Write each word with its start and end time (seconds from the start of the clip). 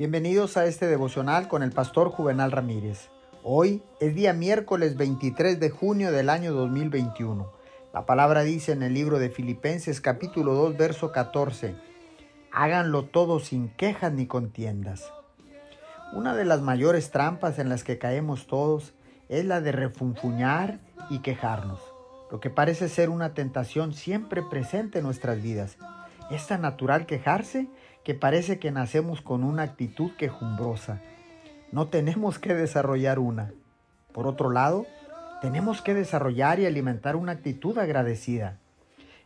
Bienvenidos 0.00 0.56
a 0.56 0.64
este 0.64 0.86
devocional 0.86 1.46
con 1.46 1.62
el 1.62 1.72
pastor 1.72 2.08
Juvenal 2.08 2.52
Ramírez. 2.52 3.10
Hoy 3.42 3.82
es 4.00 4.14
día 4.14 4.32
miércoles 4.32 4.96
23 4.96 5.60
de 5.60 5.68
junio 5.68 6.10
del 6.10 6.30
año 6.30 6.54
2021. 6.54 7.52
La 7.92 8.06
palabra 8.06 8.40
dice 8.40 8.72
en 8.72 8.82
el 8.82 8.94
libro 8.94 9.18
de 9.18 9.28
Filipenses 9.28 10.00
capítulo 10.00 10.54
2 10.54 10.78
verso 10.78 11.12
14, 11.12 11.76
háganlo 12.50 13.04
todo 13.04 13.40
sin 13.40 13.68
quejas 13.76 14.10
ni 14.14 14.26
contiendas. 14.26 15.12
Una 16.14 16.34
de 16.34 16.46
las 16.46 16.62
mayores 16.62 17.10
trampas 17.10 17.58
en 17.58 17.68
las 17.68 17.84
que 17.84 17.98
caemos 17.98 18.46
todos 18.46 18.94
es 19.28 19.44
la 19.44 19.60
de 19.60 19.72
refunfuñar 19.72 20.80
y 21.10 21.18
quejarnos, 21.18 21.78
lo 22.30 22.40
que 22.40 22.48
parece 22.48 22.88
ser 22.88 23.10
una 23.10 23.34
tentación 23.34 23.92
siempre 23.92 24.42
presente 24.48 25.00
en 25.00 25.04
nuestras 25.04 25.42
vidas. 25.42 25.76
Es 26.30 26.46
tan 26.46 26.62
natural 26.62 27.06
quejarse 27.06 27.68
que 28.04 28.14
parece 28.14 28.58
que 28.58 28.70
nacemos 28.70 29.20
con 29.20 29.42
una 29.42 29.62
actitud 29.62 30.12
quejumbrosa. 30.16 31.00
No 31.72 31.88
tenemos 31.88 32.38
que 32.38 32.54
desarrollar 32.54 33.18
una. 33.18 33.52
Por 34.12 34.26
otro 34.26 34.50
lado, 34.50 34.86
tenemos 35.40 35.82
que 35.82 35.94
desarrollar 35.94 36.60
y 36.60 36.66
alimentar 36.66 37.16
una 37.16 37.32
actitud 37.32 37.76
agradecida. 37.78 38.58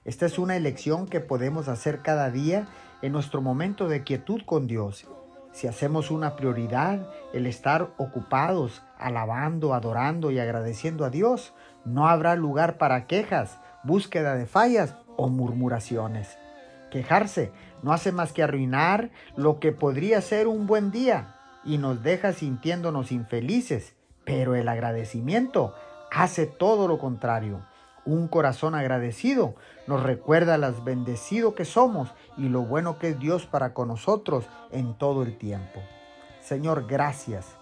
Esta 0.04 0.26
es 0.26 0.38
una 0.38 0.56
elección 0.56 1.06
que 1.06 1.20
podemos 1.20 1.68
hacer 1.68 2.00
cada 2.00 2.30
día 2.30 2.68
en 3.02 3.12
nuestro 3.12 3.42
momento 3.42 3.88
de 3.88 4.02
quietud 4.02 4.42
con 4.46 4.66
Dios. 4.66 5.06
Si 5.52 5.66
hacemos 5.66 6.10
una 6.10 6.36
prioridad 6.36 7.08
el 7.32 7.46
estar 7.46 7.90
ocupados, 7.96 8.82
alabando, 8.98 9.74
adorando 9.74 10.30
y 10.30 10.38
agradeciendo 10.38 11.04
a 11.04 11.10
Dios, 11.10 11.54
no 11.84 12.08
habrá 12.08 12.34
lugar 12.34 12.76
para 12.76 13.06
quejas, 13.06 13.60
búsqueda 13.82 14.34
de 14.34 14.46
fallas 14.46 14.96
o 15.16 15.28
murmuraciones. 15.28 16.38
Quejarse 16.94 17.50
no 17.82 17.92
hace 17.92 18.12
más 18.12 18.32
que 18.32 18.44
arruinar 18.44 19.10
lo 19.34 19.58
que 19.58 19.72
podría 19.72 20.20
ser 20.20 20.46
un 20.46 20.68
buen 20.68 20.92
día 20.92 21.34
y 21.64 21.78
nos 21.78 22.04
deja 22.04 22.32
sintiéndonos 22.32 23.10
infelices, 23.10 23.96
pero 24.24 24.54
el 24.54 24.68
agradecimiento 24.68 25.74
hace 26.12 26.46
todo 26.46 26.86
lo 26.86 26.98
contrario. 26.98 27.66
Un 28.04 28.28
corazón 28.28 28.76
agradecido 28.76 29.56
nos 29.88 30.04
recuerda 30.04 30.56
las 30.56 30.84
bendecido 30.84 31.56
que 31.56 31.64
somos 31.64 32.14
y 32.36 32.48
lo 32.48 32.62
bueno 32.62 33.00
que 33.00 33.08
es 33.08 33.18
Dios 33.18 33.44
para 33.44 33.74
con 33.74 33.88
nosotros 33.88 34.44
en 34.70 34.94
todo 34.94 35.24
el 35.24 35.36
tiempo. 35.36 35.82
Señor, 36.42 36.86
gracias. 36.86 37.56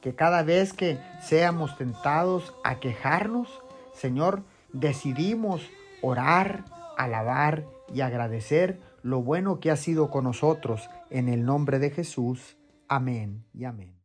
Que 0.00 0.14
cada 0.14 0.42
vez 0.42 0.72
que 0.72 0.98
seamos 1.20 1.76
tentados 1.76 2.54
a 2.64 2.76
quejarnos, 2.76 3.62
Señor, 3.92 4.42
decidimos 4.72 5.60
orar, 6.00 6.64
alabar 6.96 7.73
y 7.92 8.00
agradecer 8.00 8.80
lo 9.02 9.22
bueno 9.22 9.60
que 9.60 9.70
ha 9.70 9.76
sido 9.76 10.10
con 10.10 10.24
nosotros. 10.24 10.88
En 11.10 11.28
el 11.28 11.44
nombre 11.44 11.78
de 11.78 11.90
Jesús. 11.90 12.56
Amén 12.88 13.44
y 13.52 13.64
amén. 13.64 14.03